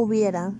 Hubiera. 0.00 0.54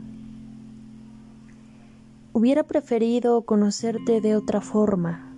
Hubiera 2.33 2.65
preferido 2.65 3.43
conocerte 3.43 4.21
de 4.21 4.35
otra 4.35 4.61
forma. 4.61 5.33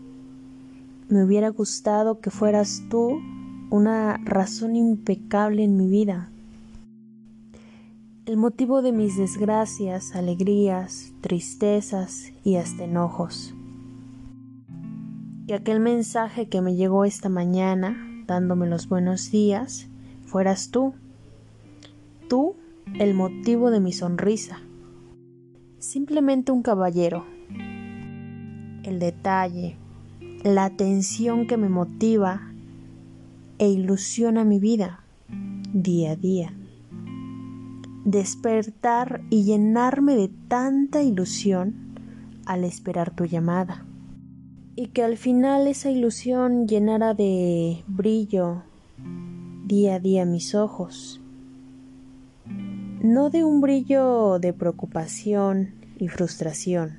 Me 1.11 1.23
hubiera 1.23 1.51
gustado 1.51 2.19
que 2.19 2.31
fueras 2.31 2.83
tú 2.89 3.21
una 3.69 4.17
razón 4.25 4.75
impecable 4.75 5.65
en 5.65 5.77
mi 5.77 5.87
vida. 5.87 6.31
El 8.25 8.39
motivo 8.39 8.81
de 8.81 8.93
mis 8.93 9.19
desgracias, 9.19 10.17
alegrías, 10.17 11.13
tristezas 11.21 12.33
y 12.43 12.57
hasta 12.57 12.85
enojos. 12.85 13.55
Y 15.47 15.53
aquel 15.53 15.79
mensaje 15.79 16.49
que 16.49 16.63
me 16.63 16.75
llegó 16.75 17.05
esta 17.05 17.29
mañana, 17.29 18.25
dándome 18.27 18.67
los 18.67 18.89
buenos 18.89 19.31
días, 19.31 19.91
fueras 20.25 20.71
tú. 20.71 20.95
Tú 22.31 22.57
el 22.99 23.15
motivo 23.15 23.71
de 23.71 23.81
mi 23.81 23.93
sonrisa. 23.93 24.61
Simplemente 25.79 26.53
un 26.53 26.63
caballero. 26.63 27.25
El 28.83 28.99
detalle, 28.99 29.77
la 30.45 30.65
atención 30.65 31.47
que 31.47 31.57
me 31.57 31.69
motiva 31.69 32.53
e 33.59 33.69
ilusiona 33.69 34.45
mi 34.45 34.59
vida 34.59 35.05
día 35.73 36.13
a 36.13 36.17
día. 36.17 36.53
Despertar 38.05 39.23
y 39.31 39.45
llenarme 39.45 40.17
de 40.17 40.29
tanta 40.49 41.03
ilusión 41.03 41.75
al 42.47 42.65
esperar 42.65 43.15
tu 43.15 43.25
llamada. 43.25 43.87
Y 44.75 44.89
que 44.89 45.03
al 45.03 45.17
final 45.17 45.67
esa 45.67 45.91
ilusión 45.91 46.67
llenara 46.67 47.15
de 47.15 47.85
brillo 47.87 48.63
día 49.67 49.97
a 49.97 50.01
día 50.01 50.25
mis 50.25 50.55
ojos 50.55 51.20
no 53.03 53.31
de 53.31 53.45
un 53.45 53.63
brillo 53.63 54.39
de 54.39 54.53
preocupación 54.53 55.71
y 55.99 56.09
frustración, 56.09 56.99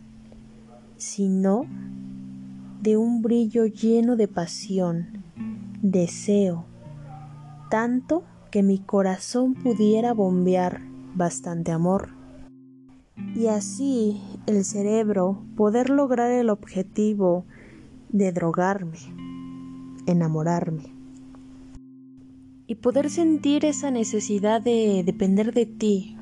sino 0.98 1.66
de 2.82 2.98
un 2.98 3.22
brillo 3.22 3.66
lleno 3.66 4.16
de 4.16 4.28
pasión, 4.28 5.24
deseo, 5.84 6.66
tanto 7.70 8.24
que 8.50 8.64
mi 8.64 8.80
corazón 8.80 9.54
pudiera 9.54 10.12
bombear 10.14 10.82
bastante 11.14 11.72
amor. 11.72 12.10
Y 13.36 13.48
así 13.48 14.20
el 14.48 14.66
cerebro 14.66 15.44
poder 15.56 15.92
lograr 15.92 16.32
el 16.32 16.50
objetivo 16.50 17.46
de 18.10 18.32
drogarme, 18.32 18.98
enamorarme 20.08 21.01
y 22.68 22.76
poder 22.76 23.10
sentir 23.10 23.66
esa 23.66 23.92
necesidad 23.92 24.62
de 24.62 25.04
depender 25.06 25.54
de 25.54 25.66
ti, 25.66 26.18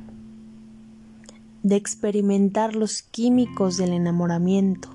de 1.63 1.75
experimentar 1.75 2.75
los 2.75 3.01
químicos 3.01 3.77
del 3.77 3.93
enamoramiento, 3.93 4.89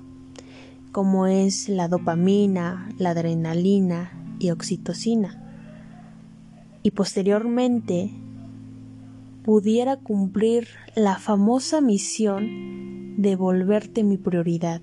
como 0.91 1.27
es 1.27 1.69
la 1.69 1.87
dopamina, 1.87 2.89
la 2.97 3.11
adrenalina 3.11 4.11
y 4.39 4.51
oxitocina, 4.51 5.41
y 6.83 6.91
posteriormente 6.91 8.11
pudiera 9.43 9.97
cumplir 9.97 10.67
la 10.95 11.19
famosa 11.19 11.79
misión 11.81 13.21
de 13.21 13.35
volverte 13.35 14.03
mi 14.03 14.17
prioridad. 14.17 14.81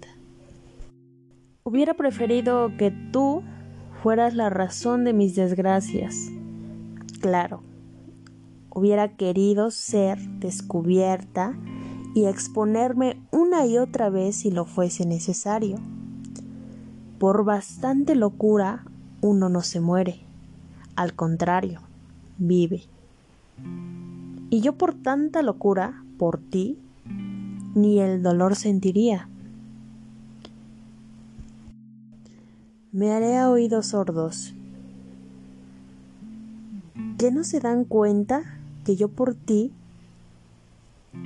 Hubiera 1.65 1.95
preferido 1.95 2.77
que 2.77 2.93
tú 3.13 3.43
fueras 4.03 4.35
la 4.35 4.51
razón 4.51 5.05
de 5.05 5.13
mis 5.13 5.35
desgracias, 5.35 6.31
claro. 7.23 7.63
Hubiera 8.69 9.17
querido 9.17 9.71
ser 9.71 10.19
descubierta 10.19 11.57
y 12.15 12.27
exponerme 12.27 13.17
una 13.31 13.65
y 13.65 13.79
otra 13.79 14.11
vez 14.11 14.37
si 14.37 14.51
lo 14.51 14.67
fuese 14.67 15.07
necesario. 15.07 15.79
Por 17.19 17.45
bastante 17.45 18.15
locura 18.15 18.85
uno 19.23 19.49
no 19.49 19.63
se 19.63 19.81
muere, 19.81 20.21
al 20.97 21.15
contrario, 21.15 21.81
vive. 22.39 22.83
Y 24.51 24.61
yo 24.61 24.75
por 24.75 24.95
tanta 24.95 25.43
locura, 25.43 26.03
por 26.19 26.39
ti, 26.39 26.77
ni 27.75 28.01
el 28.01 28.23
dolor 28.23 28.57
sentiría. 28.57 29.29
Me 32.91 33.13
haré 33.13 33.39
a 33.39 33.49
oídos 33.49 33.87
sordos 33.87 34.55
¿Qué 37.23 37.31
no 37.31 37.45
se 37.45 37.61
dan 37.61 37.85
cuenta 37.85 38.43
que 38.85 38.97
yo 38.97 39.07
por 39.07 39.37
ti 39.37 39.71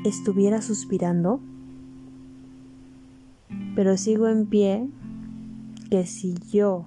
estuviera 0.05 0.61
suspirando? 0.61 1.41
Pero 3.75 3.97
sigo 3.97 4.29
en 4.29 4.45
pie 4.45 4.91
que 5.89 6.05
si 6.05 6.35
yo 6.53 6.85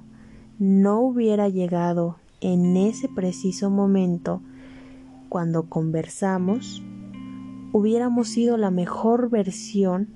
no 0.60 1.00
hubiera 1.00 1.50
llegado 1.50 2.18
en 2.40 2.78
ese 2.78 3.10
preciso 3.10 3.72
momento 3.72 4.44
cuando 5.28 5.64
conversamos, 5.64 6.84
hubiéramos 7.74 8.28
sido 8.28 8.58
la 8.58 8.70
mejor 8.70 9.32
versión 9.32 10.10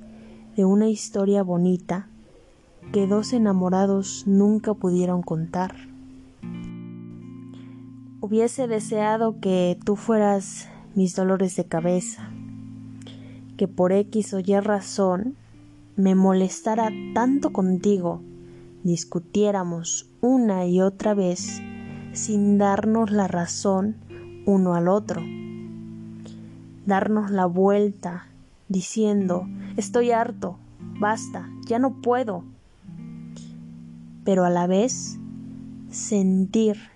de 0.55 0.65
una 0.65 0.87
historia 0.87 1.41
bonita 1.41 2.09
que 2.91 3.07
dos 3.07 3.33
enamorados 3.33 4.25
nunca 4.27 4.75
pudieron 4.75 5.23
contar. 5.23 5.92
Hubiese 8.25 8.69
deseado 8.69 9.41
que 9.41 9.77
tú 9.83 9.97
fueras 9.97 10.69
mis 10.95 11.13
dolores 11.13 11.57
de 11.57 11.65
cabeza, 11.65 12.29
que 13.57 13.67
por 13.67 13.91
X 13.91 14.33
o 14.33 14.39
Y 14.39 14.57
razón 14.61 15.35
me 15.97 16.15
molestara 16.15 16.89
tanto 17.13 17.51
contigo, 17.51 18.21
discutiéramos 18.85 20.07
una 20.21 20.65
y 20.65 20.79
otra 20.79 21.13
vez 21.13 21.61
sin 22.13 22.57
darnos 22.57 23.11
la 23.11 23.27
razón 23.27 23.97
uno 24.45 24.73
al 24.73 24.87
otro, 24.87 25.21
darnos 26.85 27.29
la 27.29 27.45
vuelta 27.45 28.27
diciendo 28.69 29.49
estoy 29.75 30.11
harto, 30.11 30.55
basta, 30.97 31.49
ya 31.67 31.77
no 31.77 32.01
puedo, 32.01 32.45
pero 34.23 34.45
a 34.45 34.49
la 34.49 34.65
vez 34.65 35.19
sentir 35.91 36.92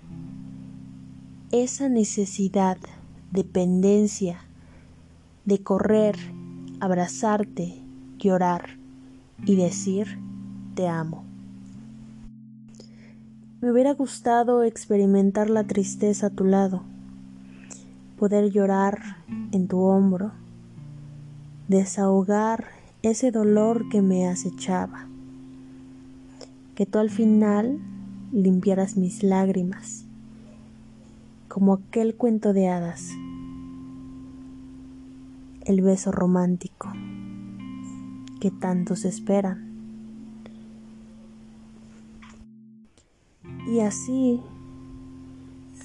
esa 1.52 1.88
necesidad, 1.88 2.78
dependencia 3.32 4.40
de 5.46 5.64
correr, 5.64 6.18
abrazarte, 6.82 7.82
llorar 8.18 8.78
y 9.46 9.56
decir 9.56 10.20
te 10.76 10.90
amo. 10.90 11.24
Me 13.62 13.72
hubiera 13.72 13.94
gustado 13.94 14.64
experimentar 14.64 15.50
la 15.50 15.66
tristeza 15.66 16.28
a 16.28 16.30
tu 16.32 16.44
lado, 16.44 16.84
poder 18.20 18.52
llorar 18.52 19.00
en 19.54 19.70
tu 19.70 19.80
hombro, 19.80 20.34
desahogar 21.70 22.66
ese 23.04 23.32
dolor 23.32 23.88
que 23.88 24.02
me 24.02 24.28
acechaba, 24.28 25.08
que 26.76 26.86
tú 26.86 27.00
al 27.00 27.10
final 27.10 27.80
limpiaras 28.34 28.98
mis 28.98 29.24
lágrimas 29.24 30.07
como 31.58 31.74
aquel 31.74 32.14
cuento 32.16 32.54
de 32.54 32.68
hadas, 32.68 33.10
el 35.66 35.82
beso 35.82 36.12
romántico 36.12 36.88
que 38.40 38.52
tantos 38.52 39.06
esperan. 39.06 39.72
Y 43.68 43.80
así 43.80 44.40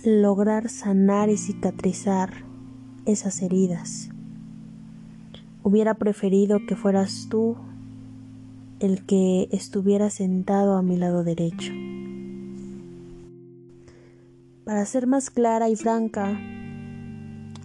lograr 0.04 0.68
sanar 0.68 1.30
y 1.30 1.38
cicatrizar 1.38 2.44
esas 3.06 3.40
heridas. 3.40 4.10
Hubiera 5.62 5.94
preferido 5.94 6.58
que 6.68 6.76
fueras 6.76 7.28
tú 7.30 7.56
el 8.78 9.06
que 9.06 9.48
estuviera 9.50 10.10
sentado 10.10 10.76
a 10.76 10.82
mi 10.82 10.98
lado 10.98 11.24
derecho. 11.24 11.72
Para 14.64 14.86
ser 14.86 15.08
más 15.08 15.30
clara 15.30 15.68
y 15.68 15.74
franca, 15.74 16.38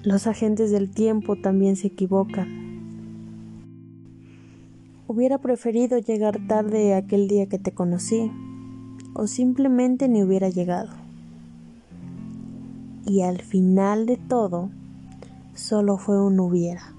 los 0.01 0.25
agentes 0.25 0.71
del 0.71 0.89
tiempo 0.89 1.35
también 1.35 1.75
se 1.75 1.88
equivocan. 1.88 2.47
Hubiera 5.05 5.38
preferido 5.38 5.99
llegar 5.99 6.47
tarde 6.47 6.95
aquel 6.95 7.27
día 7.27 7.45
que 7.45 7.59
te 7.59 7.71
conocí, 7.71 8.31
o 9.13 9.27
simplemente 9.27 10.07
ni 10.07 10.23
hubiera 10.23 10.49
llegado. 10.49 10.89
Y 13.05 13.21
al 13.21 13.44
final 13.44 14.07
de 14.07 14.17
todo, 14.17 14.71
solo 15.53 15.99
fue 15.99 16.19
un 16.19 16.39
hubiera. 16.39 16.96